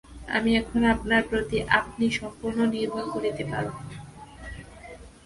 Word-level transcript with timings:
তুমি 0.27 0.51
এখন 0.61 0.81
আপনার 0.95 1.21
প্রতি 1.29 1.57
আপনি 1.79 2.05
সম্পূর্ণ 2.19 2.59
নির্ভর 2.73 3.03
করিতে 3.13 3.43
পার। 3.43 3.65